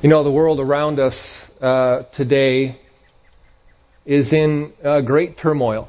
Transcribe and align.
You 0.00 0.08
know, 0.08 0.22
the 0.22 0.30
world 0.30 0.60
around 0.60 1.00
us 1.00 1.18
uh, 1.60 2.04
today 2.16 2.78
is 4.06 4.32
in 4.32 4.72
uh, 4.84 5.00
great 5.00 5.36
turmoil 5.42 5.88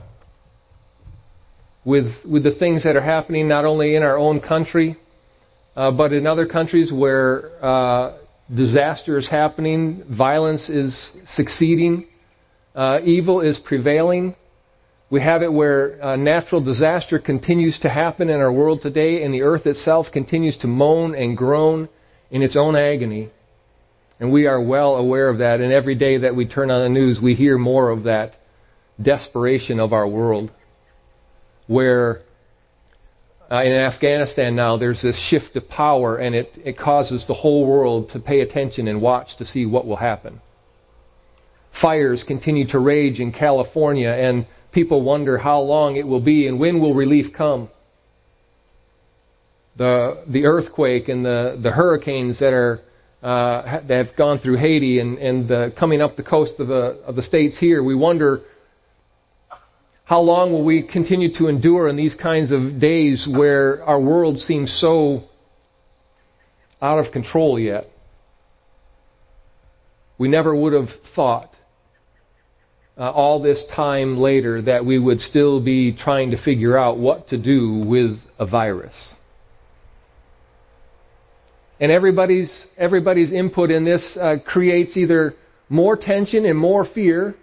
with, 1.86 2.12
with 2.28 2.44
the 2.44 2.56
things 2.56 2.86
that 2.86 2.96
are 2.96 3.04
happening 3.04 3.48
not 3.48 3.66
only 3.66 3.96
in 3.96 4.02
our 4.02 4.18
own 4.18 4.42
country, 4.42 4.98
uh, 5.76 5.92
but 5.92 6.12
in 6.12 6.26
other 6.26 6.48
countries 6.48 6.92
where 6.92 7.52
uh, 7.64 8.18
disaster 8.50 9.20
is 9.20 9.30
happening, 9.30 10.04
violence 10.10 10.70
is 10.70 11.16
succeeding, 11.36 12.08
uh, 12.74 12.98
evil 13.04 13.42
is 13.42 13.60
prevailing. 13.64 14.36
We 15.12 15.22
have 15.22 15.44
it 15.44 15.54
where 15.54 16.04
uh, 16.04 16.16
natural 16.16 16.64
disaster 16.64 17.20
continues 17.20 17.78
to 17.84 17.90
happen 17.90 18.32
in 18.32 18.38
our 18.38 18.52
world 18.52 18.80
today, 18.82 19.22
and 19.22 19.32
the 19.32 19.44
earth 19.44 19.68
itself 19.68 20.08
continues 20.12 20.58
to 20.62 20.68
moan 20.68 21.14
and 21.14 21.38
groan 21.38 21.90
in 22.32 22.42
its 22.42 22.58
own 22.60 22.76
agony. 22.76 23.30
And 24.20 24.32
we 24.32 24.48
are 24.48 24.62
well 24.62 24.96
aware 24.96 25.30
of 25.30 25.38
that. 25.38 25.62
And 25.62 25.72
every 25.72 25.96
day 25.96 26.18
that 26.18 26.36
we 26.36 26.48
turn 26.48 26.70
on 26.70 26.84
the 26.84 26.90
news, 26.90 27.20
we 27.22 27.36
hear 27.36 27.58
more 27.58 27.90
of 27.90 28.04
that 28.04 28.34
desperation 29.02 29.80
of 29.80 29.94
our 29.94 30.08
world. 30.08 30.52
Where 31.68 32.22
uh, 33.50 33.64
in 33.64 33.72
Afghanistan 33.72 34.56
now, 34.56 34.78
there's 34.78 35.02
this 35.02 35.18
shift 35.30 35.56
of 35.56 35.68
power, 35.70 36.18
and 36.18 36.36
it, 36.36 36.50
it 36.58 36.78
causes 36.78 37.26
the 37.28 37.34
whole 37.34 37.66
world 37.66 38.10
to 38.14 38.20
pay 38.20 38.42
attention 38.42 38.88
and 38.88 39.02
watch 39.02 39.38
to 39.38 39.46
see 39.46 39.66
what 39.66 39.88
will 39.88 39.96
happen. 39.96 40.42
Fires 41.82 42.24
continue 42.28 42.68
to 42.68 42.80
rage 42.80 43.20
in 43.20 43.32
California, 43.32 44.10
and 44.10 44.46
people 44.72 45.02
wonder 45.04 45.38
how 45.38 45.62
long 45.62 45.96
it 45.96 46.06
will 46.06 46.24
be 46.24 46.48
and 46.48 46.60
when 46.60 46.82
will 46.82 46.94
relief 46.94 47.28
come. 47.36 47.70
The, 49.78 50.26
the 50.28 50.46
earthquake 50.46 51.08
and 51.08 51.24
the, 51.24 51.60
the 51.64 51.72
hurricanes 51.72 52.40
that 52.40 52.54
are 52.54 52.82
uh, 53.22 53.82
that 53.88 54.08
have 54.08 54.16
gone 54.16 54.40
through 54.40 54.58
Haiti 54.58 55.00
and, 55.00 55.18
and 55.18 55.76
coming 55.76 56.02
up 56.02 56.16
the 56.16 56.24
coast 56.24 56.54
of 56.60 56.68
the, 56.68 57.02
of 57.06 57.16
the 57.16 57.24
states 57.24 57.58
here, 57.60 57.84
we 57.84 57.96
wonder 57.96 58.42
how 60.06 60.22
long 60.22 60.52
will 60.52 60.66
we 60.66 60.88
continue 60.92 61.30
to 61.38 61.48
endure 61.48 61.88
in 61.88 61.96
these 61.96 62.16
kinds 62.16 62.52
of 62.52 62.82
days 62.82 63.28
where 63.30 63.84
our 63.84 64.02
world 64.02 64.40
seems 64.40 64.76
so 64.82 65.24
out 66.82 67.06
of 67.06 67.12
control 67.12 67.60
yet? 67.60 67.86
We 70.18 70.28
never 70.28 70.56
would 70.56 70.74
have 70.74 70.90
thought 71.16 71.52
uh, 72.98 73.12
all 73.12 73.42
this 73.42 73.64
time 73.76 74.18
later 74.18 74.62
that 74.64 74.86
we 74.86 74.98
would 74.98 75.20
still 75.20 75.64
be 75.64 75.96
trying 75.96 76.32
to 76.32 76.44
figure 76.44 76.78
out 76.78 76.98
what 76.98 77.28
to 77.28 77.38
do 77.38 77.86
with 77.86 78.18
a 78.40 78.46
virus. 78.46 79.14
And 81.80 81.92
everybody's, 81.92 82.66
everybody's 82.78 83.32
input 83.32 83.72
in 83.72 83.86
this 83.86 84.18
uh, 84.20 84.36
creates 84.46 84.98
either 84.98 85.34
more 85.70 85.96
tension 85.96 86.46
and 86.46 86.58
more 86.58 86.86
fear, 86.86 87.36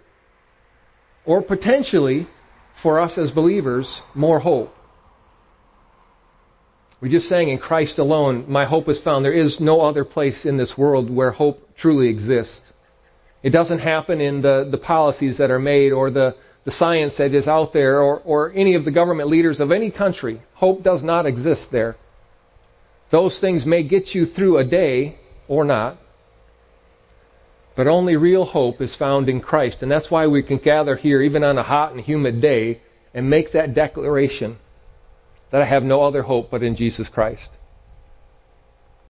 or 1.25 1.41
potentially, 1.41 2.27
for 2.83 2.99
us 2.99 3.17
as 3.17 3.31
believers, 3.31 4.01
more 4.13 4.39
hope. 4.39 4.69
We 6.99 7.09
just 7.09 7.27
sang 7.27 7.49
in 7.49 7.59
Christ 7.59 7.99
alone, 7.99 8.45
my 8.47 8.65
hope 8.65 8.89
is 8.89 8.99
found. 9.03 9.23
There 9.23 9.31
is 9.31 9.57
no 9.59 9.81
other 9.81 10.03
place 10.03 10.45
in 10.45 10.57
this 10.57 10.73
world 10.77 11.13
where 11.13 11.31
hope 11.31 11.59
truly 11.77 12.09
exists. 12.09 12.61
It 13.43 13.51
doesn't 13.51 13.79
happen 13.79 14.19
in 14.19 14.41
the, 14.41 14.67
the 14.69 14.79
policies 14.79 15.37
that 15.37 15.51
are 15.51 15.59
made 15.59 15.91
or 15.91 16.09
the, 16.09 16.35
the 16.65 16.71
science 16.71 17.13
that 17.17 17.35
is 17.35 17.47
out 17.47 17.71
there 17.71 18.01
or, 18.01 18.19
or 18.21 18.51
any 18.53 18.75
of 18.75 18.83
the 18.83 18.91
government 18.91 19.29
leaders 19.29 19.59
of 19.59 19.71
any 19.71 19.91
country. 19.91 20.41
Hope 20.55 20.83
does 20.83 21.03
not 21.03 21.25
exist 21.27 21.67
there. 21.71 21.95
Those 23.11 23.37
things 23.39 23.65
may 23.65 23.87
get 23.87 24.13
you 24.13 24.25
through 24.25 24.57
a 24.57 24.65
day 24.65 25.15
or 25.47 25.63
not. 25.63 25.97
But 27.75 27.87
only 27.87 28.15
real 28.15 28.45
hope 28.45 28.81
is 28.81 28.95
found 28.97 29.29
in 29.29 29.39
Christ. 29.39 29.77
And 29.81 29.91
that's 29.91 30.09
why 30.09 30.27
we 30.27 30.41
can 30.43 30.57
gather 30.57 30.95
here, 30.95 31.21
even 31.21 31.43
on 31.43 31.57
a 31.57 31.63
hot 31.63 31.91
and 31.91 32.01
humid 32.01 32.41
day, 32.41 32.81
and 33.13 33.29
make 33.29 33.53
that 33.53 33.75
declaration 33.75 34.57
that 35.51 35.61
I 35.61 35.65
have 35.65 35.83
no 35.83 36.01
other 36.01 36.23
hope 36.23 36.49
but 36.51 36.63
in 36.63 36.75
Jesus 36.75 37.07
Christ. 37.07 37.49